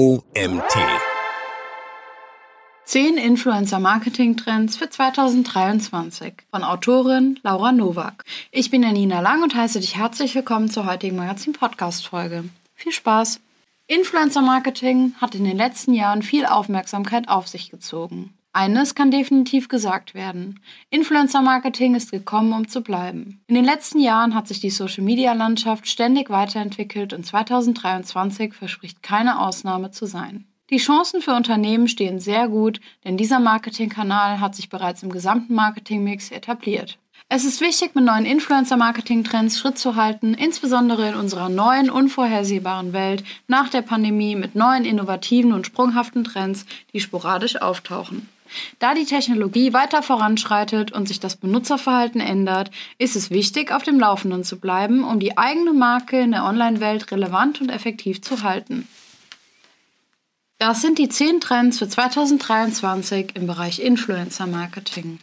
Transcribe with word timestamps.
OMT. 0.00 0.78
10 2.86 3.18
Influencer-Marketing-Trends 3.18 4.78
für 4.78 4.88
2023 4.88 6.32
von 6.50 6.64
Autorin 6.64 7.38
Laura 7.42 7.70
Nowak. 7.70 8.24
Ich 8.50 8.70
bin 8.70 8.82
Janina 8.82 9.20
Lang 9.20 9.42
und 9.42 9.54
heiße 9.54 9.78
dich 9.78 9.98
herzlich 9.98 10.34
willkommen 10.34 10.70
zur 10.70 10.86
heutigen 10.86 11.16
Magazin-Podcast-Folge. 11.16 12.44
Viel 12.74 12.92
Spaß! 12.92 13.40
Influencer-Marketing 13.88 15.16
hat 15.20 15.34
in 15.34 15.44
den 15.44 15.58
letzten 15.58 15.92
Jahren 15.92 16.22
viel 16.22 16.46
Aufmerksamkeit 16.46 17.28
auf 17.28 17.46
sich 17.46 17.70
gezogen. 17.70 18.32
Eines 18.52 18.96
kann 18.96 19.12
definitiv 19.12 19.68
gesagt 19.68 20.14
werden. 20.14 20.58
Influencer-Marketing 20.90 21.94
ist 21.94 22.10
gekommen, 22.10 22.52
um 22.52 22.66
zu 22.66 22.80
bleiben. 22.80 23.40
In 23.46 23.54
den 23.54 23.64
letzten 23.64 24.00
Jahren 24.00 24.34
hat 24.34 24.48
sich 24.48 24.58
die 24.58 24.70
Social-Media-Landschaft 24.70 25.86
ständig 25.86 26.30
weiterentwickelt 26.30 27.12
und 27.12 27.24
2023 27.24 28.54
verspricht 28.54 29.04
keine 29.04 29.40
Ausnahme 29.40 29.92
zu 29.92 30.06
sein. 30.06 30.46
Die 30.70 30.78
Chancen 30.78 31.20
für 31.20 31.34
Unternehmen 31.34 31.86
stehen 31.86 32.18
sehr 32.18 32.48
gut, 32.48 32.80
denn 33.04 33.16
dieser 33.16 33.38
Marketingkanal 33.38 34.40
hat 34.40 34.56
sich 34.56 34.68
bereits 34.68 35.04
im 35.04 35.10
gesamten 35.10 35.54
Marketingmix 35.54 36.32
etabliert. 36.32 36.98
Es 37.28 37.44
ist 37.44 37.60
wichtig, 37.60 37.94
mit 37.94 38.04
neuen 38.04 38.26
Influencer-Marketing-Trends 38.26 39.60
Schritt 39.60 39.78
zu 39.78 39.94
halten, 39.94 40.34
insbesondere 40.34 41.08
in 41.08 41.14
unserer 41.14 41.48
neuen, 41.48 41.88
unvorhersehbaren 41.88 42.92
Welt 42.92 43.22
nach 43.46 43.68
der 43.68 43.82
Pandemie 43.82 44.34
mit 44.34 44.56
neuen, 44.56 44.84
innovativen 44.84 45.52
und 45.52 45.66
sprunghaften 45.66 46.24
Trends, 46.24 46.66
die 46.92 46.98
sporadisch 46.98 47.62
auftauchen. 47.62 48.28
Da 48.78 48.94
die 48.94 49.04
Technologie 49.04 49.72
weiter 49.72 50.02
voranschreitet 50.02 50.92
und 50.92 51.06
sich 51.06 51.20
das 51.20 51.36
Benutzerverhalten 51.36 52.20
ändert, 52.20 52.70
ist 52.98 53.16
es 53.16 53.30
wichtig, 53.30 53.72
auf 53.72 53.82
dem 53.82 54.00
Laufenden 54.00 54.44
zu 54.44 54.58
bleiben, 54.58 55.04
um 55.04 55.20
die 55.20 55.38
eigene 55.38 55.72
Marke 55.72 56.20
in 56.20 56.32
der 56.32 56.44
Online-Welt 56.44 57.10
relevant 57.10 57.60
und 57.60 57.68
effektiv 57.68 58.22
zu 58.22 58.42
halten. 58.42 58.88
Das 60.58 60.82
sind 60.82 60.98
die 60.98 61.08
10 61.08 61.40
Trends 61.40 61.78
für 61.78 61.88
2023 61.88 63.34
im 63.34 63.46
Bereich 63.46 63.80
Influencer 63.80 64.46
Marketing. 64.46 65.18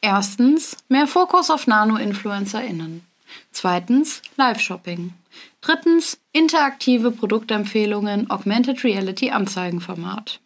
Erstens, 0.00 0.76
mehr 0.88 1.06
Fokus 1.06 1.50
auf 1.50 1.66
Nano-InfluencerInnen. 1.66 3.04
Zweitens, 3.50 4.22
Live-Shopping. 4.36 5.12
Drittens, 5.60 6.20
interaktive 6.32 7.10
Produktempfehlungen, 7.10 8.30
Augmented 8.30 8.84
Reality 8.84 9.30
Anzeigenformat. 9.30 10.40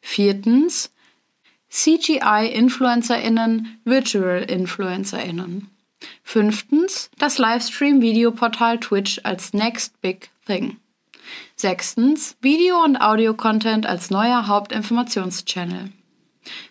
Viertens, 0.00 0.90
CGI-InfluencerInnen, 1.72 3.78
Virtual-InfluencerInnen. 3.84 5.70
Fünftens, 6.22 7.10
das 7.18 7.38
Livestream-Videoportal 7.38 8.78
Twitch 8.78 9.20
als 9.24 9.54
Next 9.54 9.98
Big 10.02 10.28
Thing. 10.46 10.76
Sechstens, 11.56 12.36
Video- 12.42 12.84
und 12.84 12.98
Audio-Content 12.98 13.86
als 13.86 14.10
neuer 14.10 14.48
Hauptinformationschannel. 14.48 15.90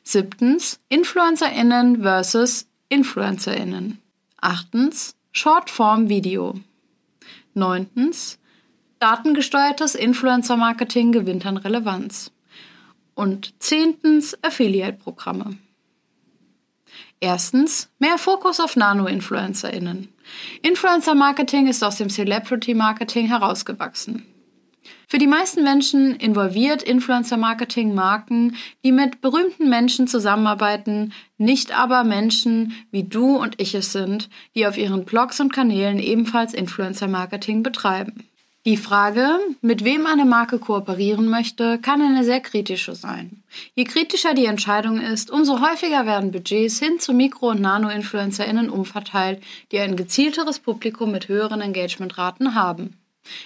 Siebtens, 0.04 0.80
InfluencerInnen 0.90 2.04
versus 2.04 2.68
InfluencerInnen. 2.90 3.98
Achtens, 4.40 5.16
Shortform-Video. 5.32 6.60
Neuntens, 7.56 8.38
datengesteuertes 9.00 9.96
Influencer-Marketing 9.96 11.12
gewinnt 11.12 11.48
an 11.48 11.58
Relevanz. 11.58 12.31
Und 13.22 13.54
zehntens 13.60 14.36
Affiliate-Programme. 14.44 15.56
Erstens, 17.20 17.88
mehr 18.00 18.18
Fokus 18.18 18.60
auf 18.60 18.76
Nano-InfluencerInnen. 18.76 20.08
Influencer-Marketing 20.64 21.68
ist 21.68 21.84
aus 21.84 21.98
dem 21.98 22.10
Celebrity-Marketing 22.10 23.28
herausgewachsen. 23.28 24.26
Für 25.08 25.20
die 25.20 25.28
meisten 25.28 25.64
Menschen 25.64 26.16
involviert 26.16 26.82
Influencer-Marketing 26.82 27.94
Marken, 27.94 28.56
die 28.84 28.92
mit 28.92 29.22
berühmten 29.22 29.70
Menschen 29.70 30.08
zusammenarbeiten, 30.08 31.14
nicht 31.38 31.78
aber 31.78 32.04
Menschen 32.04 32.74
wie 32.90 33.04
du 33.04 33.36
und 33.36 33.62
ich 33.62 33.76
es 33.76 33.92
sind, 33.92 34.32
die 34.56 34.66
auf 34.66 34.80
ihren 34.80 35.06
Blogs 35.06 35.40
und 35.40 35.54
Kanälen 35.54 36.00
ebenfalls 36.00 36.56
Influencer-Marketing 36.56 37.62
betreiben. 37.62 38.31
Die 38.64 38.78
Frage, 38.78 39.40
mit 39.62 39.84
wem 39.84 40.06
eine 40.06 40.24
Marke 40.24 40.60
kooperieren 40.60 41.28
möchte, 41.28 41.80
kann 41.80 42.00
eine 42.00 42.24
sehr 42.24 42.42
kritische 42.42 42.94
sein. 42.94 43.42
Je 43.74 43.86
kritischer 43.86 44.36
die 44.36 44.46
Entscheidung 44.46 45.02
ist, 45.02 45.32
umso 45.32 45.62
häufiger 45.62 46.06
werden 46.06 46.32
Budgets 46.32 46.78
hin 46.78 47.00
zu 47.00 47.14
Mikro- 47.14 47.50
und 47.50 47.62
Nano-InfluencerInnen 47.62 48.70
umverteilt, 48.70 49.42
die 49.72 49.80
ein 49.80 49.96
gezielteres 49.96 50.60
Publikum 50.60 51.12
mit 51.12 51.28
höheren 51.28 51.60
Engagementraten 51.60 52.54
haben. 52.54 52.98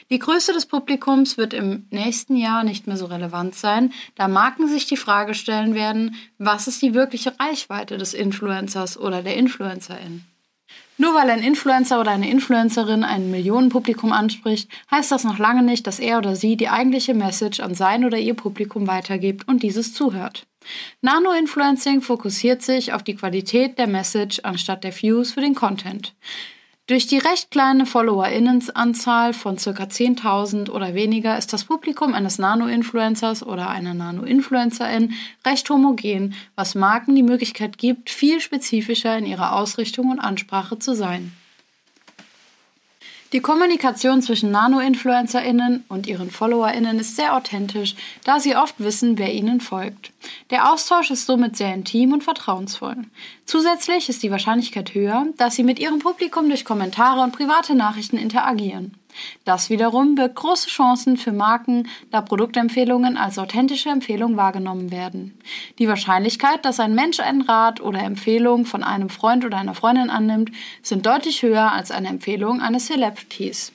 Die 0.09 0.19
Größe 0.19 0.51
des 0.51 0.65
Publikums 0.65 1.37
wird 1.37 1.53
im 1.53 1.87
nächsten 1.91 2.35
Jahr 2.35 2.65
nicht 2.65 2.85
mehr 2.85 2.97
so 2.97 3.05
relevant 3.05 3.55
sein, 3.55 3.93
da 4.15 4.27
Marken 4.27 4.67
sich 4.67 4.85
die 4.85 4.97
Frage 4.97 5.33
stellen 5.33 5.75
werden, 5.75 6.15
was 6.37 6.67
ist 6.67 6.81
die 6.81 6.93
wirkliche 6.93 7.39
Reichweite 7.39 7.97
des 7.97 8.13
Influencers 8.13 8.97
oder 8.97 9.21
der 9.21 9.37
Influencerin. 9.37 10.25
Nur 10.97 11.13
weil 11.13 11.29
ein 11.29 11.43
Influencer 11.43 11.99
oder 11.99 12.11
eine 12.11 12.29
Influencerin 12.29 13.03
ein 13.03 13.29
Millionenpublikum 13.29 14.13
anspricht, 14.13 14.69
heißt 14.91 15.11
das 15.11 15.25
noch 15.25 15.37
lange 15.37 15.61
nicht, 15.61 15.87
dass 15.87 15.99
er 15.99 16.17
oder 16.17 16.35
sie 16.35 16.55
die 16.55 16.69
eigentliche 16.69 17.13
Message 17.13 17.59
an 17.59 17.75
sein 17.75 18.05
oder 18.05 18.17
ihr 18.17 18.33
Publikum 18.33 18.87
weitergibt 18.87 19.47
und 19.47 19.61
dieses 19.61 19.93
zuhört. 19.93 20.47
Nano-Influencing 21.01 22.01
fokussiert 22.01 22.61
sich 22.61 22.93
auf 22.93 23.03
die 23.03 23.15
Qualität 23.15 23.77
der 23.77 23.87
Message 23.87 24.39
anstatt 24.43 24.83
der 24.83 24.95
Views 24.95 25.33
für 25.33 25.41
den 25.41 25.53
Content. 25.53 26.13
Durch 26.87 27.07
die 27.07 27.17
recht 27.17 27.49
kleine 27.49 27.87
FollowerInnenanzahl 27.87 29.33
von 29.33 29.55
ca. 29.55 29.71
10.000 29.71 30.69
oder 30.69 30.93
weniger 30.93 31.35
ist 31.35 31.51
das 31.51 31.63
Publikum 31.63 32.13
eines 32.13 32.37
Nano-Influencers 32.37 33.41
oder 33.41 33.69
einer 33.69 33.95
Nano-Influencerin 33.95 35.13
recht 35.43 35.67
homogen, 35.71 36.35
was 36.53 36.75
Marken 36.75 37.15
die 37.15 37.23
Möglichkeit 37.23 37.79
gibt, 37.79 38.11
viel 38.11 38.39
spezifischer 38.39 39.17
in 39.17 39.25
ihrer 39.25 39.55
Ausrichtung 39.55 40.11
und 40.11 40.19
Ansprache 40.19 40.77
zu 40.77 40.93
sein. 40.93 41.31
Die 43.35 43.41
Kommunikation 43.41 44.21
zwischen 44.21 44.51
Nano-InfluencerInnen 44.51 45.83
und 45.89 46.07
ihren 46.07 46.31
FollowerInnen 46.31 46.97
ist 46.99 47.17
sehr 47.17 47.35
authentisch, 47.35 47.93
da 48.23 48.39
sie 48.39 48.55
oft 48.55 48.75
wissen, 48.79 49.17
wer 49.17 49.33
ihnen 49.33 49.59
folgt. 49.59 50.13
Der 50.51 50.71
Austausch 50.71 51.11
ist 51.11 51.25
somit 51.25 51.57
sehr 51.57 51.73
intim 51.73 52.13
und 52.13 52.23
vertrauensvoll. 52.23 52.95
Zusätzlich 53.43 54.07
ist 54.07 54.23
die 54.23 54.31
Wahrscheinlichkeit 54.31 54.93
höher, 54.93 55.25
dass 55.35 55.57
sie 55.57 55.63
mit 55.63 55.79
ihrem 55.79 55.99
Publikum 55.99 56.47
durch 56.47 56.63
Kommentare 56.63 57.23
und 57.23 57.35
private 57.35 57.75
Nachrichten 57.75 58.17
interagieren. 58.17 58.95
Das 59.43 59.69
wiederum 59.69 60.15
birgt 60.15 60.35
große 60.35 60.69
Chancen 60.69 61.17
für 61.17 61.31
Marken, 61.31 61.87
da 62.11 62.21
Produktempfehlungen 62.21 63.17
als 63.17 63.37
authentische 63.37 63.89
Empfehlung 63.89 64.37
wahrgenommen 64.37 64.91
werden. 64.91 65.37
Die 65.79 65.87
Wahrscheinlichkeit, 65.87 66.65
dass 66.65 66.79
ein 66.79 66.95
Mensch 66.95 67.19
einen 67.19 67.41
Rat 67.41 67.81
oder 67.81 67.99
Empfehlung 67.99 68.65
von 68.65 68.83
einem 68.83 69.09
Freund 69.09 69.45
oder 69.45 69.57
einer 69.57 69.75
Freundin 69.75 70.09
annimmt, 70.09 70.51
sind 70.81 71.05
deutlich 71.05 71.43
höher 71.43 71.71
als 71.71 71.91
eine 71.91 72.09
Empfehlung 72.09 72.61
eines 72.61 72.87
Celebrities. 72.87 73.71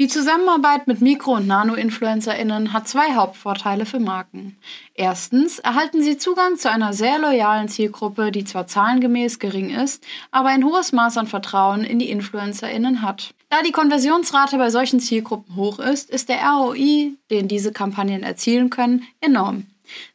Die 0.00 0.08
Zusammenarbeit 0.08 0.86
mit 0.86 1.02
Mikro- 1.02 1.34
und 1.34 1.46
Nano-InfluencerInnen 1.46 2.72
hat 2.72 2.88
zwei 2.88 3.16
Hauptvorteile 3.16 3.84
für 3.84 4.00
Marken. 4.00 4.56
Erstens 4.94 5.58
erhalten 5.58 6.02
sie 6.02 6.16
Zugang 6.16 6.56
zu 6.56 6.70
einer 6.70 6.94
sehr 6.94 7.18
loyalen 7.18 7.68
Zielgruppe, 7.68 8.32
die 8.32 8.44
zwar 8.44 8.66
zahlengemäß 8.66 9.38
gering 9.38 9.68
ist, 9.68 10.02
aber 10.30 10.48
ein 10.48 10.64
hohes 10.64 10.92
Maß 10.92 11.18
an 11.18 11.26
Vertrauen 11.26 11.84
in 11.84 11.98
die 11.98 12.08
InfluencerInnen 12.08 13.02
hat. 13.02 13.34
Da 13.50 13.62
die 13.62 13.72
Konversionsrate 13.72 14.58
bei 14.58 14.70
solchen 14.70 15.00
Zielgruppen 15.00 15.56
hoch 15.56 15.80
ist, 15.80 16.08
ist 16.08 16.28
der 16.28 16.40
ROI, 16.42 17.14
den 17.30 17.48
diese 17.48 17.72
Kampagnen 17.72 18.22
erzielen 18.22 18.70
können, 18.70 19.02
enorm. 19.20 19.66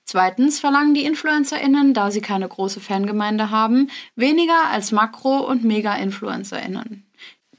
Zweitens 0.06 0.62
verlangen 0.62 0.94
die 0.94 1.03
InfluencerInnen, 1.03 1.94
da 1.94 2.12
sie 2.12 2.22
keine 2.22 2.47
große 2.47 2.79
Fangemeinde 2.79 3.51
haben, 3.51 3.90
weniger 4.16 4.69
als 4.72 4.94
Makro- 4.94 5.45
und 5.45 5.66
Mega-InfluencerInnen. 5.66 7.03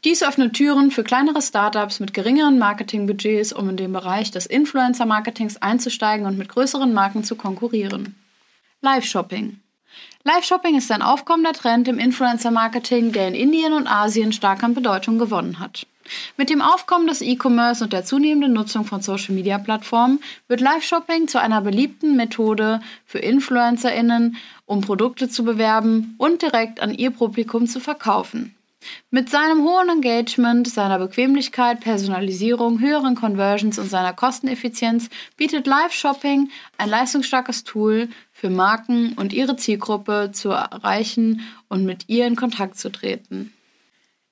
Dies 0.05 0.23
öffnet 0.23 0.55
Türen 0.55 0.91
für 0.91 1.05
kleinere 1.05 1.43
Startups 1.43 2.01
mit 2.01 2.15
geringeren 2.15 2.59
Marketingbudgets, 2.59 3.53
um 3.53 3.69
in 3.69 3.77
den 3.77 3.93
Bereich 3.93 4.31
des 4.31 4.47
Influencer-Marketings 4.47 5.59
einzusteigen 5.59 6.27
und 6.27 6.39
mit 6.39 6.49
größeren 6.49 6.95
Marken 6.95 7.23
zu 7.23 7.37
konkurrieren. 7.37 8.15
Live-Shopping. 8.81 9.61
Live-Shopping 10.27 10.77
ist 10.77 10.91
ein 10.91 11.03
aufkommender 11.03 11.53
Trend 11.53 11.87
im 11.87 12.01
Influencer-Marketing, 12.01 13.13
der 13.13 13.29
in 13.29 13.37
Indien 13.37 13.73
und 13.73 13.87
Asien 13.87 14.33
stark 14.33 14.65
an 14.65 14.75
Bedeutung 14.75 15.21
gewonnen 15.21 15.61
hat. 15.61 15.87
Mit 16.37 16.51
dem 16.51 16.61
Aufkommen 16.61 17.07
des 17.07 17.23
E-Commerce 17.23 17.85
und 17.85 17.93
der 17.93 18.05
zunehmenden 18.05 18.53
Nutzung 18.53 18.85
von 18.85 19.01
Social-Media-Plattformen 19.01 20.19
wird 20.49 20.61
Live-Shopping 20.61 21.29
zu 21.29 21.41
einer 21.41 21.61
beliebten 21.61 22.17
Methode 22.17 22.81
für 23.05 23.21
InfluencerInnen, 23.21 24.37
um 24.65 24.81
Produkte 24.81 25.29
zu 25.29 25.45
bewerben 25.45 26.17
und 26.19 26.43
direkt 26.43 26.81
an 26.81 26.93
ihr 26.93 27.13
Publikum 27.13 27.69
zu 27.69 27.79
verkaufen. 27.79 28.56
Mit 29.11 29.29
seinem 29.29 29.63
hohen 29.63 29.89
Engagement, 29.89 30.69
seiner 30.69 30.99
Bequemlichkeit, 30.99 31.81
Personalisierung, 31.81 32.81
höheren 32.81 33.15
Conversions 33.15 33.79
und 33.79 33.89
seiner 33.89 34.13
Kosteneffizienz 34.13 35.09
bietet 35.37 35.67
Live-Shopping 35.67 36.51
ein 36.79 36.89
leistungsstarkes 36.89 37.65
Tool 37.65 38.09
für 38.33 38.51
Marken 38.51 39.15
und 39.15 39.33
ihre 39.33 39.57
Zielgruppe 39.57 40.31
zu 40.33 40.51
erreichen 40.51 41.43
und 41.69 41.85
mit 41.85 42.09
ihr 42.09 42.27
in 42.27 42.37
Kontakt 42.37 42.79
zu 42.79 42.91
treten. 42.91 43.53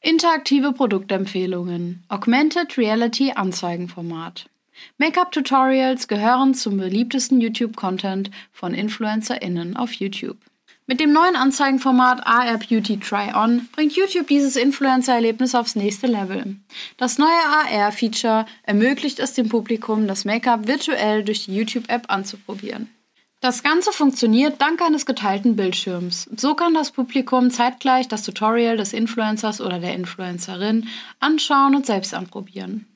Interaktive 0.01 0.73
Produktempfehlungen. 0.73 2.05
Augmented 2.09 2.77
Reality 2.77 3.33
Anzeigenformat. 3.33 4.47
Make-up-Tutorials 4.99 6.09
gehören 6.09 6.55
zum 6.55 6.77
beliebtesten 6.77 7.41
YouTube-Content 7.41 8.31
von 8.53 8.75
InfluencerInnen 8.75 9.77
auf 9.77 9.93
YouTube. 9.95 10.37
Mit 10.87 11.01
dem 11.01 11.13
neuen 11.13 11.35
Anzeigenformat 11.35 12.27
AR 12.27 12.59
Beauty 12.59 12.99
Try 13.01 13.33
On 13.35 13.67
bringt 13.73 13.97
YouTube 13.97 14.27
dieses 14.27 14.55
Influencer-Erlebnis 14.55 15.55
aufs 15.55 15.77
nächste 15.77 16.07
Level. 16.07 16.57
Das 16.99 17.17
neue 17.17 17.31
AR-Feature 17.31 18.45
ermöglicht 18.65 19.19
es 19.19 19.33
dem 19.33 19.49
Publikum, 19.49 20.07
das 20.07 20.27
Make-up 20.27 20.67
virtuell 20.67 21.25
durch 21.25 21.47
die 21.47 21.57
YouTube-App 21.57 22.11
anzuprobieren. 22.11 22.91
Das 23.41 23.63
Ganze 23.63 23.93
funktioniert 23.93 24.61
dank 24.61 24.83
eines 24.83 25.07
geteilten 25.07 25.57
Bildschirms. 25.57 26.29
So 26.37 26.55
kann 26.55 26.75
das 26.75 26.91
Publikum 26.91 27.51
zeitgleich 27.51 28.07
das 28.09 28.23
Tutorial 28.23 28.77
des 28.77 28.93
Influencers 28.93 29.63
oder 29.63 29.79
der 29.79 29.95
Influencerin 29.95 30.87
anschauen 31.19 31.75
und 31.75 31.87
selbst 31.87 32.13
anprobieren. 32.13 32.87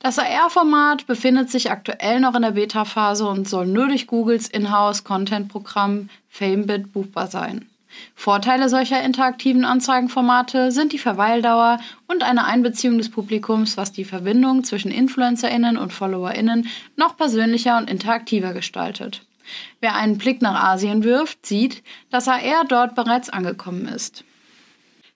Das 0.00 0.18
AR-Format 0.18 1.06
befindet 1.06 1.50
sich 1.50 1.70
aktuell 1.70 2.20
noch 2.20 2.34
in 2.34 2.42
der 2.42 2.52
Beta-Phase 2.52 3.26
und 3.26 3.48
soll 3.48 3.66
nur 3.66 3.88
durch 3.88 4.06
Googles 4.06 4.48
Inhouse-Content-Programm 4.48 6.10
FameBit 6.28 6.92
buchbar 6.92 7.28
sein. 7.28 7.66
Vorteile 8.14 8.68
solcher 8.68 9.02
interaktiven 9.02 9.64
Anzeigenformate 9.64 10.72
sind 10.72 10.92
die 10.92 10.98
Verweildauer 10.98 11.78
und 12.06 12.22
eine 12.22 12.44
Einbeziehung 12.44 12.98
des 12.98 13.10
Publikums, 13.10 13.76
was 13.76 13.92
die 13.92 14.04
Verbindung 14.04 14.64
zwischen 14.64 14.90
InfluencerInnen 14.90 15.76
und 15.76 15.92
FollowerInnen 15.92 16.68
noch 16.96 17.16
persönlicher 17.16 17.78
und 17.78 17.88
interaktiver 17.88 18.52
gestaltet. 18.52 19.22
Wer 19.80 19.94
einen 19.94 20.18
Blick 20.18 20.42
nach 20.42 20.62
Asien 20.62 21.04
wirft, 21.04 21.46
sieht, 21.46 21.82
dass 22.10 22.28
AR 22.28 22.64
dort 22.68 22.94
bereits 22.94 23.30
angekommen 23.30 23.86
ist. 23.86 24.24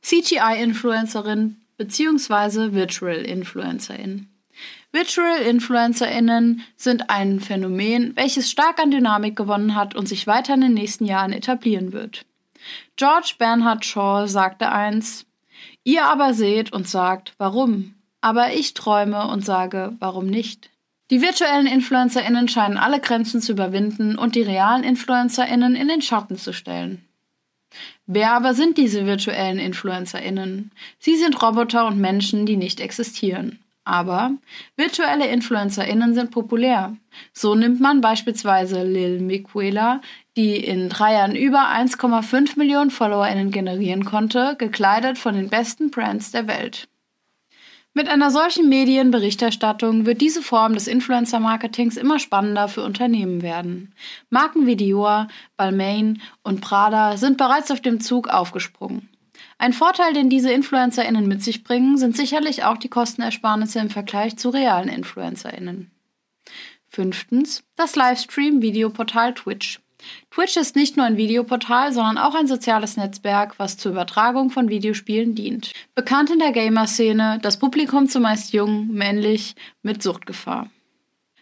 CGI-Influencerin 0.03 1.57
bzw. 1.77 2.73
Virtual 2.73 3.17
Influencerin. 3.17 4.29
Virtual 4.93 5.41
InfluencerInnen 5.43 6.63
sind 6.77 7.11
ein 7.11 7.41
Phänomen, 7.41 8.17
welches 8.17 8.51
stark 8.51 8.81
an 8.81 8.91
Dynamik 8.91 9.37
gewonnen 9.37 9.75
hat 9.75 9.95
und 9.95 10.09
sich 10.09 10.27
weiter 10.27 10.55
in 10.55 10.63
den 10.63 10.75
nächsten 10.75 11.05
Jahren 11.05 11.33
etablieren 11.33 11.93
wird. 11.93 12.25
George 12.97 13.35
Bernhard 13.39 13.85
Shaw 13.85 14.27
sagte 14.27 14.73
eins, 14.73 15.27
Ihr 15.85 16.05
aber 16.05 16.35
seht 16.35 16.73
und 16.73 16.89
sagt, 16.89 17.35
warum? 17.39 17.95
Aber 18.21 18.53
ich 18.53 18.75
träume 18.75 19.29
und 19.29 19.45
sage, 19.45 19.97
warum 20.01 20.27
nicht? 20.27 20.71
Die 21.11 21.23
virtuellen 21.23 21.67
InfluencerInnen 21.67 22.49
scheinen 22.49 22.77
alle 22.77 23.01
Grenzen 23.01 23.41
zu 23.41 23.53
überwinden 23.53 24.19
und 24.19 24.35
die 24.35 24.43
realen 24.43 24.85
InfluencerInnen 24.85 25.75
in 25.77 25.89
den 25.89 26.03
Schatten 26.03 26.37
zu 26.37 26.53
stellen. 26.53 27.05
Wer 28.07 28.33
aber 28.33 28.55
sind 28.55 28.77
diese 28.77 29.07
virtuellen 29.07 29.59
InfluencerInnen? 29.59 30.73
Sie 30.99 31.17
sind 31.17 31.41
Roboter 31.43 31.87
und 31.87 31.99
Menschen, 31.99 32.47
die 32.47 32.57
nicht 32.57 32.81
existieren. 32.81 33.59
Aber 33.89 34.33
virtuelle 34.77 35.29
InfluencerInnen 35.29 36.13
sind 36.13 36.31
populär. 36.31 36.95
So 37.33 37.55
nimmt 37.55 37.81
man 37.81 38.03
beispielsweise 38.03 38.85
Lil 38.85 39.19
Miquela, 39.19 40.03
die 40.37 40.57
in 40.57 40.91
drei 40.91 41.15
Jahren 41.15 41.35
über 41.35 41.71
1,5 41.71 42.59
Millionen 42.59 42.91
FollowerInnen 42.91 43.51
generieren 43.51 44.05
konnte, 44.05 44.57
gekleidet 44.59 45.17
von 45.17 45.35
den 45.35 45.49
besten 45.49 45.91
Brands 45.91 46.33
der 46.33 46.47
Welt. 46.47 46.87
Mit 47.95 48.11
einer 48.11 48.31
solchen 48.31 48.69
Medienberichterstattung 48.69 50.05
wird 50.05 50.21
diese 50.21 50.43
Form 50.43 50.75
des 50.75 50.87
Influencer-Marketings 50.87 51.97
immer 51.97 52.19
spannender 52.19 52.69
für 52.69 52.85
Unternehmen 52.85 53.41
werden. 53.41 53.95
Marken 54.29 54.67
wie 54.67 54.77
Dior, 54.77 55.29
Balmain 55.57 56.21
und 56.43 56.61
Prada 56.61 57.17
sind 57.17 57.39
bereits 57.39 57.71
auf 57.71 57.81
dem 57.81 58.01
Zug 58.01 58.29
aufgesprungen. 58.29 59.09
Ein 59.59 59.73
Vorteil, 59.73 60.13
den 60.13 60.31
diese 60.31 60.53
InfluencerInnen 60.53 61.27
mit 61.27 61.43
sich 61.43 61.65
bringen, 61.65 61.99
sind 61.99 62.17
sicherlich 62.17 62.63
auch 62.63 62.77
die 62.77 62.89
Kostenersparnisse 62.89 63.81
im 63.81 63.91
Vergleich 63.91 64.37
zu 64.37 64.51
realen 64.51 64.89
InfluencerInnen. 64.89 65.91
Fünftens, 66.87 67.65
das 67.77 67.97
Livestream-Videoportal 67.97 69.35
Twitch. 69.35 69.81
Twitch 70.31 70.57
ist 70.57 70.77
nicht 70.77 70.97
nur 70.97 71.07
ein 71.07 71.17
Videoportal, 71.17 71.93
sondern 71.93 72.19
auch 72.19 72.37
ein 72.37 72.47
soziales 72.47 72.97
Netzwerk, 72.97 73.59
was 73.59 73.77
zur 73.77 73.93
Übertragung 73.93 74.51
von 74.51 74.69
Videospielen 74.69 75.35
dient. 75.35 75.73
Bekannt 75.97 76.31
in 76.31 76.39
der 76.39 76.53
Gamer-Szene, 76.53 77.41
das 77.43 77.59
Publikum 77.59 78.07
zumeist 78.07 78.53
jung, 78.53 78.89
männlich, 78.93 79.57
mit 79.83 80.05
Suchtgefahr. 80.05 80.71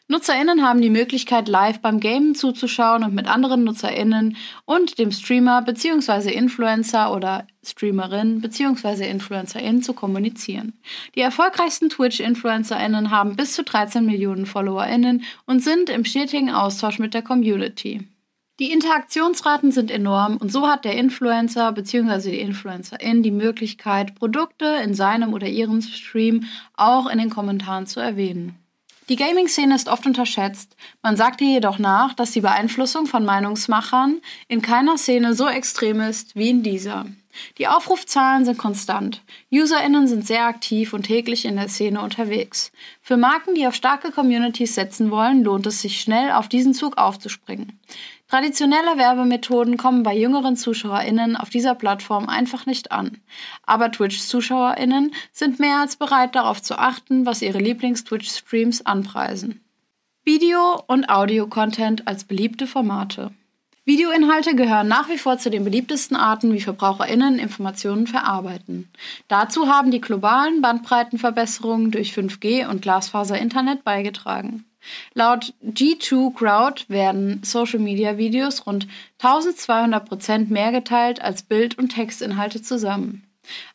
NutzerInnen 0.09 0.63
haben 0.63 0.81
die 0.81 0.91
Möglichkeit, 0.91 1.49
live 1.49 1.81
beim 1.81 1.99
Gamen 1.99 2.37
zuzuschauen 2.37 3.03
und 3.03 3.13
mit 3.13 3.27
anderen 3.27 3.65
NutzerInnen 3.65 4.37
und 4.65 5.01
dem 5.01 5.11
Streamer 5.11 5.63
bzw. 5.63 6.31
Influencer 6.33 7.13
oder 7.13 7.45
Streamerin 7.65 8.41
bzw. 8.41 9.11
Influencerin 9.11 9.83
zu 9.83 9.95
kommunizieren. 9.95 10.75
Die 11.17 11.23
erfolgreichsten 11.23 11.89
Twitch-InfluencerInnen 11.89 13.11
haben 13.11 13.35
bis 13.35 13.55
zu 13.55 13.65
13 13.65 14.07
Millionen 14.07 14.47
FollowerInnen 14.47 15.25
und 15.45 15.65
sind 15.65 15.91
im 15.91 16.05
stetigen 16.05 16.51
Austausch 16.51 17.01
mit 17.01 17.13
der 17.13 17.23
Community. 17.23 18.07
Die 18.61 18.71
Interaktionsraten 18.71 19.73
sind 19.73 19.91
enorm 19.91 20.37
und 20.37 20.53
so 20.53 20.69
hat 20.69 20.85
der 20.85 20.97
Influencer 20.97 21.73
bzw. 21.73 22.31
die 22.31 22.41
Influencerin 22.41 23.25
die 23.25 23.33
Möglichkeit, 23.33 24.15
Produkte 24.15 24.67
in 24.85 24.95
seinem 24.95 25.35
oder 25.35 25.49
ihrem 25.49 25.83
Stream 25.83 26.45
auch 26.77 27.09
in 27.09 27.19
den 27.19 27.29
Kommentaren 27.29 27.89
zu 27.89 27.99
erwähnen. 27.99 28.57
Die 29.09 29.17
Gaming-Szene 29.17 29.77
ist 29.77 29.89
oft 29.89 30.05
unterschätzt. 30.05 30.77
Man 31.01 31.17
sagt 31.17 31.41
ihr 31.41 31.49
jedoch 31.49 31.79
nach, 31.79 32.15
dass 32.15 32.33
die 32.33 32.41
Beeinflussung 32.41 33.07
von 33.07 33.25
Meinungsmachern 33.25 34.21
in 34.49 34.63
keiner 34.63 34.99
Szene 34.99 35.35
so 35.35 35.47
extrem 35.47 36.01
ist 36.01 36.35
wie 36.35 36.51
in 36.51 36.65
dieser. 36.65 37.07
Die 37.59 37.69
Aufrufzahlen 37.69 38.45
sind 38.45 38.59
konstant. 38.59 39.23
UserInnen 39.53 40.09
sind 40.09 40.27
sehr 40.27 40.47
aktiv 40.47 40.93
und 40.93 41.05
täglich 41.05 41.45
in 41.45 41.57
der 41.57 41.69
Szene 41.69 42.01
unterwegs. 42.01 42.73
Für 43.01 43.17
Marken, 43.17 43.55
die 43.55 43.67
auf 43.67 43.75
starke 43.75 44.11
Communities 44.11 44.75
setzen 44.75 45.11
wollen, 45.11 45.45
lohnt 45.45 45.67
es 45.67 45.83
sich 45.83 46.01
schnell 46.01 46.33
auf 46.33 46.49
diesen 46.49 46.75
Zug 46.75 46.99
aufzuspringen. 46.99 47.79
Traditionelle 48.29 48.99
Werbemethoden 48.99 49.77
kommen 49.77 50.03
bei 50.03 50.17
jüngeren 50.17 50.57
ZuschauerInnen 50.57 51.37
auf 51.37 51.49
dieser 51.49 51.77
Plattform 51.77 52.29
einfach 52.29 52.67
nicht 52.67 52.91
an. 52.91 53.19
Aber 53.63 53.93
Twitch-ZuschauerInnen 53.93 55.15
sind 55.33 55.61
mehr 55.61 55.79
als 55.79 55.95
bereit 55.95 56.35
darauf 56.35 56.61
zu 56.61 56.77
achten, 56.77 57.25
was 57.25 57.41
ihre 57.41 57.59
Lieblings-Twitch-Streams 57.59 58.85
anpreisen. 58.85 59.61
Video- 60.25 60.83
und 60.89 61.09
Audio-Content 61.09 62.09
als 62.09 62.25
beliebte 62.25 62.67
Formate. 62.67 63.31
Videoinhalte 63.85 64.57
gehören 64.57 64.89
nach 64.89 65.09
wie 65.09 65.19
vor 65.19 65.39
zu 65.39 65.49
den 65.49 65.63
beliebtesten 65.63 66.17
Arten, 66.17 66.53
wie 66.53 66.61
VerbraucherInnen 66.61 67.39
Informationen 67.39 68.09
verarbeiten. 68.09 68.91
Dazu 69.29 69.69
haben 69.69 69.93
die 69.93 70.01
globalen 70.01 70.61
Bandbreitenverbesserungen 70.61 71.93
durch 71.93 72.13
5G 72.13 72.69
und 72.69 72.83
Glasfaser-Internet 72.83 73.85
beigetragen. 73.85 74.65
Laut 75.15 75.55
G2 75.65 76.35
Crowd 76.35 76.85
werden 76.89 77.43
Social-Media-Videos 77.43 78.67
rund 78.67 78.87
1200 79.19 80.09
Prozent 80.09 80.51
mehr 80.51 80.73
geteilt 80.73 81.21
als 81.21 81.43
Bild- 81.43 81.79
und 81.79 81.91
Textinhalte 81.91 82.63
zusammen. 82.63 83.27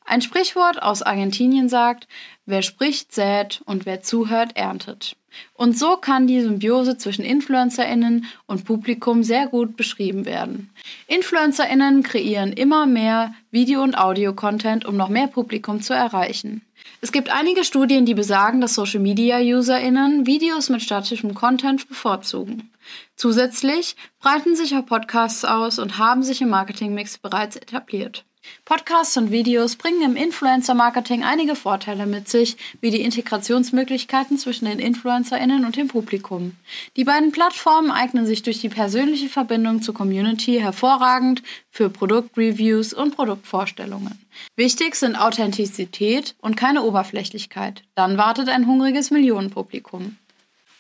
Ein 0.06 0.22
Sprichwort 0.22 0.82
aus 0.82 1.02
Argentinien 1.02 1.70
sagt, 1.70 2.08
wer 2.46 2.62
spricht, 2.62 3.14
sät 3.14 3.62
und 3.66 3.86
wer 3.86 4.02
zuhört, 4.02 4.56
erntet. 4.56 5.16
Und 5.54 5.78
so 5.78 5.98
kann 5.98 6.28
die 6.28 6.42
Symbiose 6.42 6.98
zwischen 6.98 7.24
Influencerinnen 7.24 8.26
und 8.48 8.66
Publikum 8.66 9.24
sehr 9.24 9.48
gut 9.48 9.78
beschrieben 9.78 10.26
werden. 10.26 10.70
Influencerinnen 11.08 12.04
kreieren 12.04 12.54
immer 12.54 12.86
mehr 12.86 13.34
Video- 13.52 13.84
und 13.84 13.98
Audio-Content, 13.98 14.86
um 14.86 14.98
noch 14.98 15.10
mehr 15.10 15.28
Publikum 15.28 15.82
zu 15.82 15.94
erreichen. 15.94 16.62
Es 17.02 17.12
gibt 17.12 17.30
einige 17.30 17.64
Studien, 17.64 18.06
die 18.06 18.14
besagen, 18.14 18.62
dass 18.62 18.76
Social-Media-UserInnen 18.76 20.26
Videos 20.26 20.70
mit 20.70 20.82
statischem 20.82 21.34
Content 21.34 21.88
bevorzugen. 21.88 22.72
Zusätzlich 23.16 23.96
breiten 24.20 24.56
sich 24.56 24.76
auch 24.76 24.86
Podcasts 24.86 25.46
aus 25.46 25.80
und 25.80 25.98
haben 25.98 26.24
sich 26.24 26.42
im 26.42 26.50
Marketingmix 26.50 27.18
bereits 27.18 27.56
etabliert. 27.56 28.26
Podcasts 28.72 29.18
und 29.18 29.32
Videos 29.32 29.76
bringen 29.76 30.02
im 30.02 30.16
Influencer-Marketing 30.16 31.24
einige 31.24 31.58
Vorteile 31.58 32.06
mit 32.06 32.30
sich, 32.30 32.56
wie 32.80 32.90
die 32.90 33.02
Integrationsmöglichkeiten 33.02 34.38
zwischen 34.38 34.64
den 34.64 34.80
InfluencerInnen 34.80 35.66
und 35.66 35.76
dem 35.76 35.90
Publikum. 35.90 36.56
Die 36.96 37.04
beiden 37.04 37.34
Plattformen 37.34 37.92
eignen 37.92 38.26
sich 38.26 38.44
durch 38.44 38.62
die 38.62 38.70
persönliche 38.70 39.28
Verbindung 39.28 39.82
zur 39.82 39.94
Community 39.94 40.60
hervorragend 40.60 41.44
für 41.70 41.90
Produktreviews 41.90 42.94
und 42.94 43.16
Produktvorstellungen. 43.16 44.18
Wichtig 44.56 44.96
sind 44.96 45.18
Authentizität 45.18 46.36
und 46.40 46.56
keine 46.56 46.84
Oberflächlichkeit. 46.84 47.84
Dann 47.96 48.18
wartet 48.18 48.48
ein 48.48 48.68
hungriges 48.68 49.12
Millionenpublikum. 49.12 50.16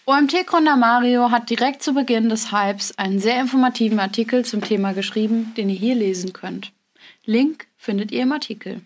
OMT-Gründer 0.06 0.77
Mario 0.77 1.30
hat 1.30 1.50
direkt 1.50 1.84
zu 1.84 1.94
Beginn 1.94 2.30
des 2.30 2.51
Hypes 2.51 2.98
einen 2.98 3.20
sehr 3.20 3.39
informativen 3.39 4.00
Artikel 4.00 4.46
zum 4.46 4.62
Thema 4.62 4.94
geschrieben, 4.94 5.53
den 5.58 5.70
ihr 5.70 5.75
hier 5.75 5.96
lesen 5.96 6.32
könnt. 6.32 6.72
Link 7.25 7.67
findet 7.77 8.11
ihr 8.11 8.23
im 8.23 8.31
Artikel. 8.31 8.81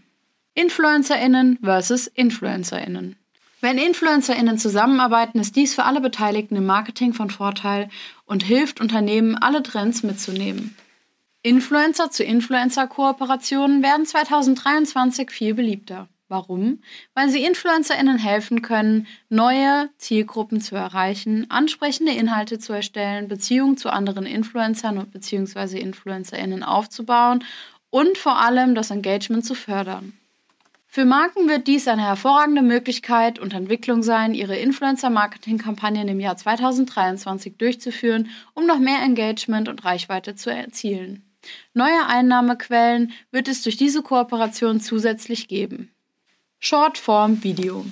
InfluencerInnen 0.56 1.60
versus 1.64 2.08
InfluencerInnen. 2.08 3.16
Wenn 3.62 3.78
InfluencerInnen 3.78 4.58
zusammenarbeiten, 4.58 5.40
ist 5.40 5.56
dies 5.56 5.74
für 5.74 5.86
alle 5.86 6.02
Beteiligten 6.02 6.58
im 6.58 6.66
Marketing 6.66 7.14
von 7.14 7.30
Vorteil 7.30 7.90
und 8.26 8.44
hilft 8.44 8.82
Unternehmen, 8.82 9.36
alle 9.38 9.64
Trends 9.64 10.04
mitzunehmen. 10.04 10.76
Influencer 11.44 12.12
zu 12.12 12.24
Influencer-Kooperationen 12.24 13.82
werden 13.82 14.06
2023 14.06 15.32
viel 15.32 15.54
beliebter. 15.54 16.10
Warum? 16.28 16.80
Weil 17.14 17.30
sie 17.30 17.44
InfluencerInnen 17.44 18.18
helfen 18.18 18.64
können, 18.64 19.06
neue 19.30 19.90
Zielgruppen 19.98 20.60
zu 20.60 20.76
erreichen, 20.76 21.46
ansprechende 21.50 22.14
Inhalte 22.14 22.58
zu 22.58 22.74
erstellen, 22.74 23.28
Beziehungen 23.28 23.78
zu 23.78 23.92
anderen 23.92 24.26
Influencern 24.26 25.06
bzw. 25.12 25.80
InfluencerInnen 25.80 26.64
aufzubauen 26.64 27.44
und 27.96 28.18
vor 28.18 28.42
allem 28.42 28.76
das 28.76 28.92
Engagement 28.92 29.46
zu 29.46 29.56
fördern. 29.56 30.12
Für 30.86 31.06
Marken 31.06 31.48
wird 31.48 31.66
dies 31.66 31.88
eine 31.88 32.02
hervorragende 32.02 32.62
Möglichkeit 32.62 33.40
und 33.40 33.54
Entwicklung 33.54 34.04
sein, 34.04 34.34
ihre 34.34 34.58
Influencer-Marketing-Kampagnen 34.58 36.10
im 36.10 36.20
Jahr 36.20 36.36
2023 36.36 37.56
durchzuführen, 37.56 38.30
um 38.54 38.66
noch 38.66 38.80
mehr 38.80 39.02
Engagement 39.02 39.70
und 39.70 39.86
Reichweite 39.86 40.36
zu 40.36 40.50
erzielen. 40.50 41.24
Neue 41.74 42.06
Einnahmequellen 42.06 43.14
wird 43.32 43.48
es 43.48 43.62
durch 43.62 43.78
diese 43.78 44.02
Kooperation 44.02 44.82
zusätzlich 44.82 45.48
geben. 45.48 45.96
Shortform 46.60 47.46
Video. 47.46 47.86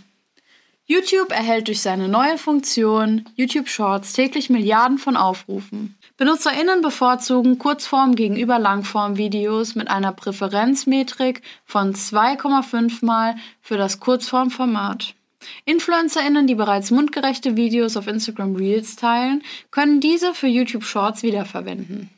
YouTube 0.86 1.32
erhält 1.32 1.70
durch 1.70 1.82
seine 1.82 2.10
neue 2.10 2.38
Funktion 2.38 3.24
YouTube 3.36 3.70
Shorts 3.70 4.12
täglich 4.12 4.50
Milliarden 4.50 4.98
von 4.98 5.16
Aufrufen. 5.16 5.96
BenutzerInnen 6.18 6.82
bevorzugen 6.82 7.58
Kurzform 7.58 8.16
gegenüber 8.16 8.60
Langform-Videos 8.60 9.76
mit 9.76 9.88
einer 9.88 10.12
Präferenzmetrik 10.12 11.42
von 11.66 11.94
2,5 11.94 13.06
mal 13.06 13.36
für 13.62 13.78
das 13.78 14.02
Kurzformformat. 14.02 15.16
InfluencerInnen, 15.64 16.48
die 16.48 16.56
bereits 16.56 16.92
mundgerechte 16.92 17.56
Videos 17.56 17.96
auf 17.96 18.08
Instagram 18.08 18.56
Reels 18.56 18.98
teilen, 18.98 19.42
können 19.72 20.02
diese 20.02 20.34
für 20.34 20.48
YouTube 20.48 20.84
Shorts 20.84 21.24
wiederverwenden. 21.24 22.10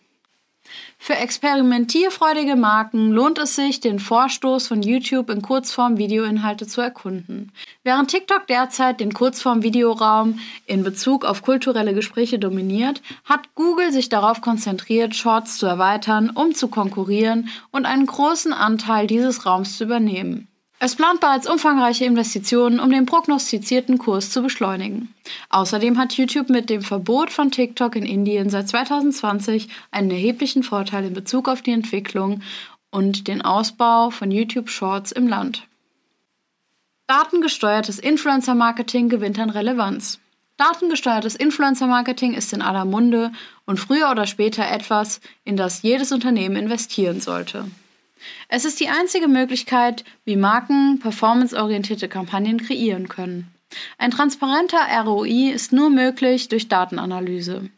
Für 0.98 1.16
experimentierfreudige 1.16 2.56
Marken 2.56 3.12
lohnt 3.12 3.38
es 3.38 3.56
sich, 3.56 3.80
den 3.80 4.00
Vorstoß 4.00 4.68
von 4.68 4.82
YouTube 4.82 5.30
in 5.30 5.42
Kurzform-Videoinhalte 5.42 6.66
zu 6.66 6.82
erkunden. 6.82 7.52
Während 7.84 8.10
TikTok 8.10 8.48
derzeit 8.48 9.00
den 9.00 9.14
Kurzform-Videoraum 9.14 10.40
in 10.66 10.84
Bezug 10.84 11.24
auf 11.26 11.44
kulturelle 11.44 11.94
Gespräche 11.94 12.40
dominiert, 12.40 13.02
hat 13.24 13.54
Google 13.56 13.92
sich 13.92 14.10
darauf 14.10 14.42
konzentriert, 14.42 15.16
Shorts 15.16 15.58
zu 15.58 15.66
erweitern, 15.68 16.32
um 16.34 16.56
zu 16.56 16.70
konkurrieren 16.70 17.50
und 17.72 17.86
einen 17.86 18.06
großen 18.08 18.54
Anteil 18.54 19.06
dieses 19.06 19.46
Raums 19.46 19.78
zu 19.78 19.84
übernehmen. 19.84 20.48
Es 20.80 20.96
plant 20.96 21.22
bereits 21.22 21.50
umfangreiche 21.50 22.06
Investitionen, 22.06 22.80
um 22.80 22.90
den 22.90 23.06
prognostizierten 23.06 23.98
Kurs 23.98 24.30
zu 24.30 24.42
beschleunigen. 24.42 25.14
Außerdem 25.50 25.98
hat 25.98 26.14
YouTube 26.14 26.50
mit 26.50 26.70
dem 26.70 26.82
Verbot 26.82 27.32
von 27.32 27.50
TikTok 27.50 27.96
in 27.96 28.06
Indien 28.06 28.50
seit 28.50 28.68
2020 28.68 29.70
einen 29.92 30.12
erheblichen 30.12 30.64
Vorteil 30.64 31.06
in 31.06 31.14
Bezug 31.14 31.48
auf 31.48 31.62
die 31.62 31.72
Entwicklung 31.72 32.42
und 32.92 33.28
den 33.28 33.42
Ausbau 33.42 34.10
von 34.10 34.32
YouTube 34.32 34.70
Shorts 34.70 35.12
im 35.12 35.28
Land. 35.28 35.66
Datengesteuertes 37.08 38.00
Influencer-Marketing 38.00 39.10
gewinnt 39.10 39.40
an 39.40 39.52
Relevanz. 39.52 40.20
Datengesteuertes 40.58 41.36
Influencer-Marketing 41.36 42.34
ist 42.34 42.52
in 42.52 42.62
aller 42.62 42.86
Munde 42.86 43.32
und 43.66 43.80
früher 43.80 44.10
oder 44.10 44.26
später 44.26 44.70
etwas, 44.70 45.22
in 45.44 45.56
das 45.56 45.84
jedes 45.84 46.12
Unternehmen 46.12 46.56
investieren 46.56 47.22
sollte. 47.22 47.66
Es 48.48 48.66
ist 48.66 48.80
die 48.80 48.90
einzige 48.90 49.28
Möglichkeit, 49.28 50.04
wie 50.24 50.36
Marken 50.36 51.00
performanceorientierte 51.00 52.08
Kampagnen 52.08 52.62
kreieren 52.62 53.08
können. 53.08 53.52
Ein 53.98 54.12
transparenter 54.12 54.80
ROI 55.04 55.52
ist 55.52 55.74
nur 55.74 55.90
möglich 55.90 56.48
durch 56.48 56.68
Datenanalyse. 56.68 57.70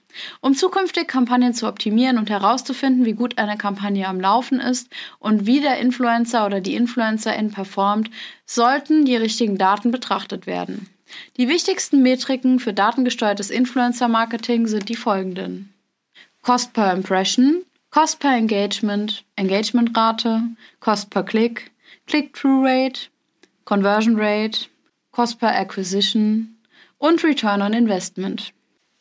Um 0.41 0.55
zukünftig 0.55 1.07
Kampagnen 1.07 1.53
zu 1.53 1.67
optimieren 1.67 2.17
und 2.17 2.29
herauszufinden, 2.29 3.05
wie 3.05 3.13
gut 3.13 3.37
eine 3.37 3.57
Kampagne 3.57 4.07
am 4.07 4.19
Laufen 4.19 4.59
ist 4.59 4.89
und 5.19 5.45
wie 5.45 5.61
der 5.61 5.79
Influencer 5.79 6.45
oder 6.45 6.59
die 6.59 6.75
Influencerin 6.75 7.51
performt, 7.51 8.09
sollten 8.45 9.05
die 9.05 9.15
richtigen 9.15 9.57
Daten 9.57 9.91
betrachtet 9.91 10.47
werden. 10.47 10.89
Die 11.37 11.47
wichtigsten 11.47 12.01
Metriken 12.01 12.59
für 12.59 12.73
datengesteuertes 12.73 13.49
Influencer-Marketing 13.49 14.67
sind 14.67 14.89
die 14.89 14.95
folgenden. 14.95 15.73
Cost 16.41 16.73
per 16.73 16.93
Impression, 16.93 17.63
Cost 17.89 18.19
per 18.19 18.35
Engagement, 18.35 19.23
Engagementrate, 19.35 20.41
Cost 20.79 21.09
per 21.09 21.23
Click, 21.23 21.71
Click-Through 22.05 22.63
Rate, 22.63 23.09
Conversion 23.65 24.15
Rate, 24.17 24.67
Cost 25.11 25.39
per 25.39 25.55
Acquisition 25.55 26.57
und 26.97 27.23
Return 27.23 27.61
on 27.61 27.73
Investment. 27.73 28.53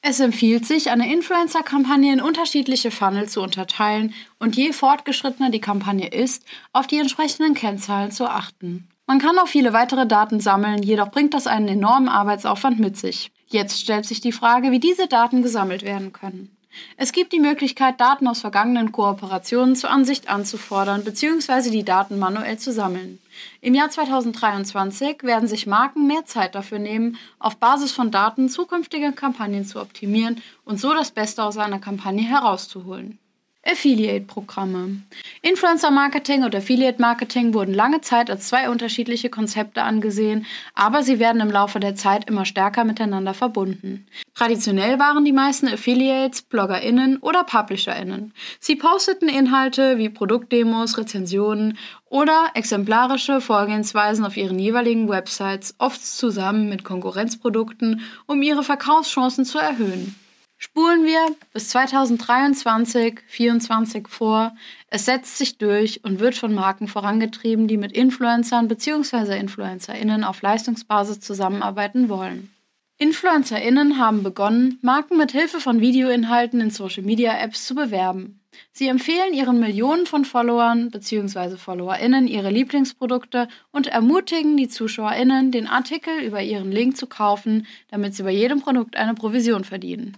Es 0.03 0.21
empfiehlt 0.21 0.65
sich, 0.65 0.91
eine 0.91 1.13
Influencer-Kampagne 1.13 2.13
in 2.13 2.21
unterschiedliche 2.21 2.93
Funnel 2.93 3.29
zu 3.29 3.43
unterteilen 3.43 4.15
und 4.39 4.57
je 4.57 4.73
fortgeschrittener 4.73 5.51
die 5.51 5.61
Kampagne 5.61 6.07
ist, 6.07 6.45
auf 6.73 6.87
die 6.87 6.99
entsprechenden 6.99 7.55
Kennzahlen 7.55 8.13
zu 8.13 8.27
achten. 8.27 8.89
Man 9.07 9.19
kann 9.19 9.39
auch 9.39 9.49
viele 9.49 9.73
weitere 9.73 10.07
Daten 10.07 10.39
sammeln, 10.39 10.83
jedoch 10.83 11.11
bringt 11.11 11.35
das 11.35 11.47
einen 11.47 11.69
enormen 11.69 12.09
Arbeitsaufwand 12.09 12.79
mit 12.79 12.97
sich. 12.97 13.33
Jetzt 13.49 13.81
stellt 13.81 14.07
sich 14.07 14.21
die 14.21 14.33
Frage, 14.33 14.71
wie 14.71 14.81
diese 14.81 15.09
Daten 15.09 15.43
gesammelt 15.43 15.83
werden 15.83 16.13
können. 16.13 16.56
Es 16.97 17.13
gibt 17.13 17.33
die 17.33 17.41
Möglichkeit, 17.41 18.01
Daten 18.01 18.27
aus 18.27 18.41
vergangenen 18.41 18.93
Kooperationen 18.93 19.77
zur 19.77 19.91
Ansicht 19.91 20.29
anzufordern 20.29 21.05
bzw. 21.05 21.71
die 21.71 21.85
Daten 21.85 22.19
manuell 22.19 22.59
zu 22.59 22.73
sammeln. 22.73 23.19
Im 23.61 23.75
Jahr 23.75 23.91
2023 23.91 25.23
werden 25.23 25.49
sich 25.49 25.67
Marken 25.67 26.07
mehr 26.07 26.25
Zeit 26.25 26.55
dafür 26.55 26.79
nehmen, 26.79 27.19
auf 27.39 27.57
Basis 27.57 27.93
von 27.93 28.11
Daten 28.11 28.49
zukünftige 28.49 29.13
Kampagnen 29.13 29.65
zu 29.65 29.81
optimieren 29.81 30.43
und 30.65 30.81
so 30.81 30.93
das 30.95 31.11
Beste 31.11 31.43
aus 31.43 31.59
einer 31.59 31.79
Kampagne 31.79 32.25
herauszuholen. 32.25 33.19
Affiliate-Programme. 33.67 35.03
Influencer-Marketing 35.43 36.45
und 36.45 36.55
Affiliate-Marketing 36.55 37.53
wurden 37.53 37.75
lange 37.75 38.01
Zeit 38.01 38.31
als 38.31 38.49
zwei 38.49 38.71
unterschiedliche 38.71 39.29
Konzepte 39.29 39.83
angesehen, 39.83 40.47
aber 40.75 41.03
sie 41.03 41.19
werden 41.19 41.41
im 41.41 41.51
Laufe 41.51 41.81
der 41.81 41.97
Zeit 41.97 42.31
immer 42.31 42.45
stärker 42.45 42.85
miteinander 42.85 43.35
verbunden. 43.35 44.07
Traditionell 44.37 44.99
waren 44.99 45.25
die 45.25 45.33
meisten 45.33 45.67
Affiliates 45.67 46.43
BloggerInnen 46.43 47.17
oder 47.23 47.43
PublisherInnen. 47.43 48.35
Sie 48.61 48.77
posteten 48.77 49.31
Inhalte 49.31 49.97
wie 49.97 50.11
Produktdemos, 50.11 50.99
Rezensionen 50.99 51.79
oder 52.11 52.51
exemplarische 52.53 53.41
Vorgehensweisen 53.41 54.27
auf 54.27 54.37
ihren 54.37 54.59
jeweiligen 54.59 55.09
Websites, 55.09 55.75
oft 55.79 56.05
zusammen 56.05 56.69
mit 56.69 56.85
Konkurrenzprodukten, 56.85 58.03
um 58.27 58.43
ihre 58.43 58.63
Verkaufschancen 58.63 59.47
zu 59.47 59.57
erhöhen. 59.57 60.15
Spulen 60.59 61.05
wir 61.05 61.35
bis 61.55 61.71
2023, 61.71 63.21
2024 63.35 64.07
vor. 64.07 64.55
Es 64.91 65.07
setzt 65.07 65.39
sich 65.39 65.57
durch 65.57 66.05
und 66.05 66.21
wird 66.21 66.35
von 66.35 66.53
Marken 66.53 66.89
vorangetrieben, 66.89 67.69
die 67.69 67.79
mit 67.79 67.93
Influencern 67.93 68.69
bzw. 68.69 69.39
InfluencerInnen 69.39 70.25
auf 70.25 70.43
Leistungsbasis 70.43 71.21
zusammenarbeiten 71.21 72.11
wollen. 72.11 72.51
InfluencerInnen 72.99 73.99
haben 73.99 74.23
begonnen, 74.23 74.79
Marken 74.81 75.19
mit 75.19 75.33
Hilfe 75.33 75.61
von 75.61 75.81
Videoinhalten 75.81 76.63
in 76.63 76.71
Social 76.71 77.03
Media 77.03 77.39
Apps 77.39 77.67
zu 77.67 77.75
bewerben. 77.75 78.41
Sie 78.73 78.89
empfehlen 78.89 79.35
ihren 79.35 79.61
Millionen 79.61 80.07
von 80.07 80.25
Followern 80.25 80.91
bzw. 80.91 81.59
FollowerInnen 81.59 82.27
ihre 82.27 82.49
Lieblingsprodukte 82.51 83.49
und 83.71 83.87
ermutigen 83.87 84.57
die 84.57 84.69
ZuschauerInnen, 84.69 85.53
den 85.53 85.67
Artikel 85.67 86.21
über 86.21 86.43
ihren 86.43 86.73
Link 86.73 86.97
zu 86.97 87.07
kaufen, 87.07 87.67
damit 87.91 88.15
sie 88.15 88.23
bei 88.23 88.31
jedem 88.31 88.63
Produkt 88.63 88.97
eine 88.97 89.13
Provision 89.13 89.65
verdienen. 89.65 90.17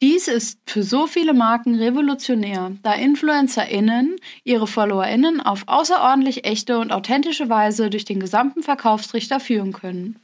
Dies 0.00 0.28
ist 0.28 0.60
für 0.66 0.84
so 0.84 1.08
viele 1.08 1.34
Marken 1.34 1.74
revolutionär, 1.74 2.72
da 2.84 2.92
InfluencerInnen 2.92 4.16
ihre 4.44 4.68
FollowerInnen 4.68 5.40
auf 5.40 5.64
außerordentlich 5.66 6.44
echte 6.44 6.78
und 6.78 6.92
authentische 6.92 7.48
Weise 7.48 7.90
durch 7.90 8.04
den 8.04 8.20
gesamten 8.20 8.62
Verkaufstrichter 8.62 9.40
führen 9.40 9.72
können. 9.72 10.20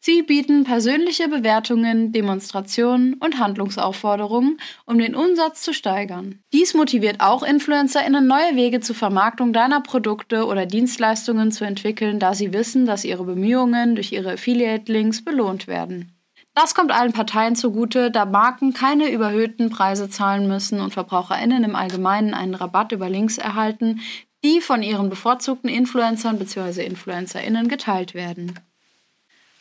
Sie 0.00 0.22
bieten 0.22 0.64
persönliche 0.64 1.28
Bewertungen, 1.28 2.12
Demonstrationen 2.12 3.14
und 3.14 3.38
Handlungsaufforderungen, 3.38 4.58
um 4.84 4.98
den 4.98 5.14
Umsatz 5.14 5.62
zu 5.62 5.72
steigern. 5.72 6.40
Dies 6.52 6.74
motiviert 6.74 7.20
auch 7.20 7.42
InfluencerInnen, 7.42 8.26
neue 8.26 8.56
Wege 8.56 8.80
zur 8.80 8.96
Vermarktung 8.96 9.52
deiner 9.52 9.80
Produkte 9.80 10.46
oder 10.46 10.66
Dienstleistungen 10.66 11.52
zu 11.52 11.64
entwickeln, 11.64 12.18
da 12.18 12.34
sie 12.34 12.52
wissen, 12.52 12.86
dass 12.86 13.04
ihre 13.04 13.24
Bemühungen 13.24 13.94
durch 13.94 14.12
ihre 14.12 14.32
Affiliate-Links 14.32 15.24
belohnt 15.24 15.66
werden. 15.66 16.12
Das 16.54 16.74
kommt 16.74 16.90
allen 16.90 17.12
Parteien 17.12 17.54
zugute, 17.54 18.10
da 18.10 18.24
Marken 18.24 18.72
keine 18.72 19.10
überhöhten 19.10 19.68
Preise 19.68 20.08
zahlen 20.08 20.48
müssen 20.48 20.80
und 20.80 20.94
VerbraucherInnen 20.94 21.64
im 21.64 21.76
Allgemeinen 21.76 22.32
einen 22.32 22.54
Rabatt 22.54 22.92
über 22.92 23.10
Links 23.10 23.36
erhalten, 23.36 24.00
die 24.42 24.62
von 24.62 24.82
ihren 24.82 25.10
bevorzugten 25.10 25.68
Influencern 25.68 26.38
bzw. 26.38 26.86
InfluencerInnen 26.86 27.68
geteilt 27.68 28.14
werden. 28.14 28.54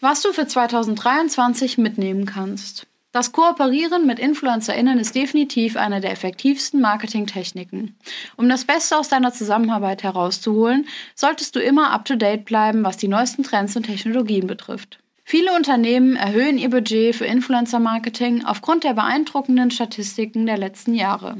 Was 0.01 0.21
du 0.21 0.33
für 0.33 0.45
2023 0.45 1.77
mitnehmen 1.77 2.25
kannst. 2.25 2.87
Das 3.15 3.31
Kooperieren 3.31 4.05
mit 4.05 4.19
InfluencerInnen 4.19 4.99
ist 4.99 5.15
definitiv 5.15 5.77
eine 5.77 6.01
der 6.01 6.11
effektivsten 6.11 6.81
Marketingtechniken. 6.81 7.95
Um 8.35 8.49
das 8.49 8.65
Beste 8.65 8.97
aus 8.97 9.07
deiner 9.07 9.31
Zusammenarbeit 9.31 10.03
herauszuholen, 10.03 10.85
solltest 11.15 11.55
du 11.55 11.61
immer 11.61 11.91
up 11.91 12.03
to 12.03 12.17
date 12.17 12.43
bleiben, 12.43 12.83
was 12.83 12.97
die 12.97 13.07
neuesten 13.07 13.43
Trends 13.43 13.73
und 13.77 13.83
Technologien 13.83 14.47
betrifft. 14.47 14.99
Viele 15.23 15.55
Unternehmen 15.55 16.17
erhöhen 16.17 16.57
ihr 16.57 16.69
Budget 16.69 17.15
für 17.15 17.25
Influencer-Marketing 17.25 18.43
aufgrund 18.43 18.83
der 18.83 18.95
beeindruckenden 18.95 19.71
Statistiken 19.71 20.45
der 20.45 20.57
letzten 20.57 20.93
Jahre. 20.93 21.37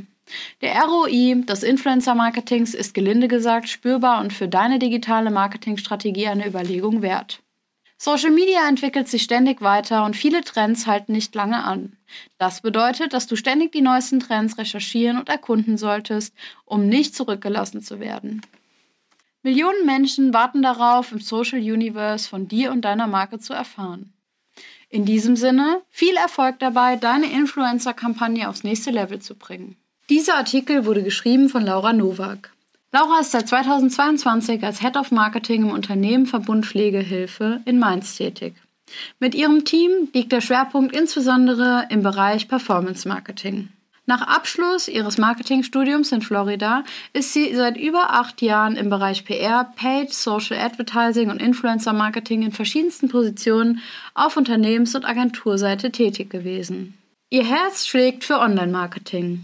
Der 0.62 0.82
ROI 0.82 1.44
des 1.46 1.62
Influencer-Marketings 1.62 2.74
ist 2.74 2.94
gelinde 2.94 3.28
gesagt 3.28 3.68
spürbar 3.68 4.22
und 4.22 4.32
für 4.32 4.48
deine 4.48 4.80
digitale 4.80 5.30
Marketingstrategie 5.30 6.28
eine 6.28 6.48
Überlegung 6.48 7.02
wert. 7.02 7.42
Social 7.98 8.32
Media 8.32 8.68
entwickelt 8.68 9.08
sich 9.08 9.24
ständig 9.24 9.62
weiter 9.62 10.04
und 10.04 10.16
viele 10.16 10.44
Trends 10.44 10.86
halten 10.86 11.14
nicht 11.14 11.34
lange 11.34 11.64
an. 11.64 11.98
Das 12.38 12.62
bedeutet, 12.62 13.14
dass 13.14 13.26
du 13.26 13.36
ständig 13.36 13.72
die 13.72 13.82
neuesten 13.82 14.20
Trends 14.20 14.58
recherchieren 14.58 15.18
und 15.18 15.30
erkunden 15.30 15.78
solltest, 15.78 16.34
um 16.66 16.88
nicht 16.88 17.16
zurückgelassen 17.16 17.82
zu 17.82 18.00
werden. 18.00 18.42
Millionen 19.44 19.86
Menschen 19.86 20.34
warten 20.34 20.62
darauf, 20.62 21.12
im 21.12 21.20
Social 21.20 21.60
Universe 21.60 22.28
von 22.28 22.48
dir 22.48 22.72
und 22.72 22.82
deiner 22.82 23.08
Marke 23.08 23.40
zu 23.40 23.54
erfahren. 23.54 24.12
In 24.90 25.06
diesem 25.06 25.36
Sinne, 25.36 25.82
viel 25.90 26.16
Erfolg 26.16 26.60
dabei, 26.60 26.96
deine 26.96 27.32
Influencer-Kampagne 27.32 28.50
aufs 28.50 28.64
nächste 28.64 28.92
Level 28.92 29.20
zu 29.20 29.36
bringen. 29.36 29.78
Dieser 30.10 30.36
Artikel 30.36 30.86
wurde 30.86 31.04
geschrieben 31.04 31.50
von 31.50 31.64
Laura 31.64 31.94
Nowak. 31.94 32.55
Laura 32.96 33.20
ist 33.20 33.32
seit 33.32 33.50
2022 33.50 34.64
als 34.64 34.80
Head 34.80 34.96
of 34.96 35.12
Marketing 35.12 35.64
im 35.64 35.72
Unternehmen 35.72 36.26
Verbund 36.26 36.66
Pflegehilfe 36.66 37.60
in 37.66 37.78
Mainz 37.78 38.16
tätig. 38.16 38.54
Mit 39.20 39.36
ihrem 39.36 39.66
Team 39.66 40.08
liegt 40.14 40.32
der 40.32 40.40
Schwerpunkt 40.40 40.96
insbesondere 40.96 41.88
im 41.90 42.04
Bereich 42.04 42.48
Performance 42.48 43.06
Marketing. 43.06 43.68
Nach 44.06 44.22
Abschluss 44.22 44.88
ihres 44.88 45.18
Marketingstudiums 45.18 46.14
in 46.14 46.22
Florida 46.22 46.86
ist 47.12 47.34
sie 47.34 47.54
seit 47.54 47.76
über 47.76 48.14
acht 48.14 48.42
Jahren 48.42 48.78
im 48.78 48.90
Bereich 48.90 49.26
PR, 49.26 49.66
Paid, 49.76 50.14
Social 50.14 50.58
Advertising 50.58 51.30
und 51.30 51.42
Influencer 51.42 51.92
Marketing 51.92 52.44
in 52.44 52.54
verschiedensten 52.54 53.10
Positionen 53.10 53.82
auf 54.14 54.38
Unternehmens- 54.38 54.96
und 54.96 55.04
Agenturseite 55.04 55.92
tätig 55.92 56.30
gewesen. 56.30 56.94
Ihr 57.30 57.44
Herz 57.44 57.88
schlägt 57.88 58.24
für 58.24 58.40
Online-Marketing. 58.40 59.44